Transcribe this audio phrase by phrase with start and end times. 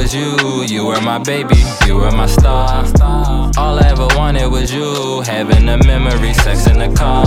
[0.00, 0.64] was you.
[0.64, 1.56] You were my baby,
[1.86, 2.84] you were my star.
[3.58, 5.22] All I ever wanted was you.
[5.22, 7.26] Having a memory, sex in the car.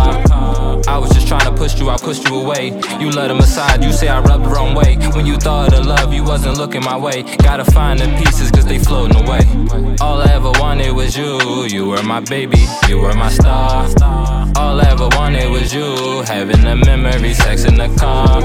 [0.87, 2.69] I was just trying to push you, I pushed you away.
[2.99, 4.95] You let them aside, you say I rubbed the wrong way.
[5.15, 7.23] When you thought of love, you wasn't looking my way.
[7.47, 9.41] Gotta find the pieces, cause they floating away.
[10.01, 11.65] All I ever wanted was you.
[11.65, 13.87] You were my baby, you were my star.
[14.55, 16.21] All I ever wanted was you.
[16.23, 18.41] Having a memory, sex in the car.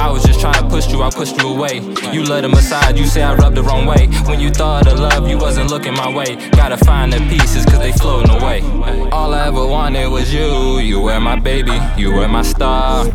[0.00, 1.80] I was just trying to push you, I pushed you away.
[2.12, 4.06] You let them aside, you say I rubbed the wrong way.
[4.26, 6.36] When you thought of love, you wasn't looking my way.
[6.50, 8.60] Gotta find the pieces, cause they floating away.
[9.10, 10.78] All I ever wanted was you.
[10.78, 13.06] You were my baby, you were my star.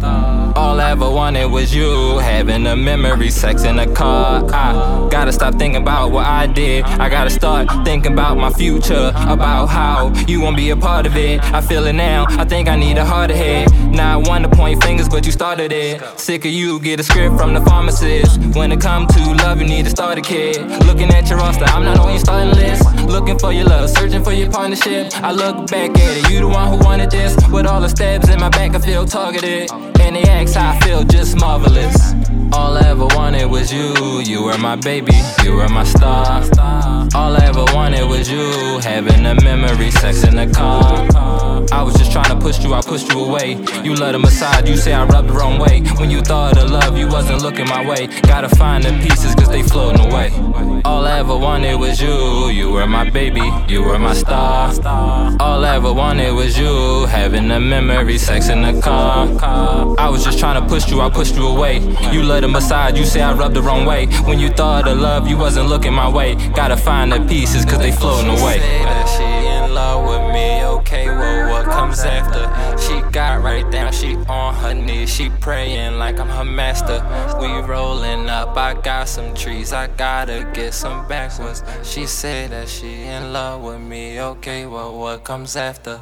[0.56, 2.20] All I ever wanted was you.
[2.20, 4.44] Having a memory, sex in the car.
[4.54, 6.84] I gotta stop thinking about what I did.
[6.84, 9.12] I gotta start thinking about my future.
[9.16, 11.42] About how you won't be a part of it.
[11.54, 13.72] I feel it now, I think I need a harder head.
[14.00, 16.02] I want to point fingers, but you started it.
[16.20, 18.40] Sick of you, get a script from the pharmacist.
[18.56, 20.62] When it come to love, you need to start a kid.
[20.86, 22.84] Looking at your roster, I'm not on your starting list.
[23.06, 25.14] Looking for your love, searching for your partnership.
[25.16, 27.36] I look back at it, you the one who wanted this.
[27.50, 29.72] With all the stabs in my back, I feel targeted.
[29.72, 32.14] And they ask how I feel, just marvelous.
[32.54, 34.22] All I ever wanted was you.
[34.22, 36.44] You were my baby, you were my star.
[37.16, 38.80] All I ever wanted was you.
[38.84, 41.23] Having a memory, sex in the car.
[42.44, 43.84] I was just trying to push you, I pushed you away.
[43.84, 45.82] You let them aside, you say I rubbed the wrong way.
[45.98, 48.08] When you thought of love, you wasn't looking my way.
[48.24, 50.32] Gotta find the pieces, cause they floating away.
[50.84, 52.50] All I ever wanted was you.
[52.50, 54.74] You were my baby, you were my star.
[55.40, 57.06] All I ever wanted was you.
[57.06, 59.28] Having a memory, sex in the car.
[59.98, 61.80] I was just trying to push you, I pushed you away.
[62.12, 64.08] You let them aside, you say I rubbed the wrong way.
[64.26, 66.36] When you thought of love, you wasn't looking my way.
[66.54, 69.33] Gotta find the pieces, cause they floating away.
[75.04, 77.02] Knees, she praying like I'm her master.
[77.40, 81.64] We rolling up, I got some trees, I gotta get some backwards.
[81.84, 86.00] She said that she in love with me, okay, well, what comes after?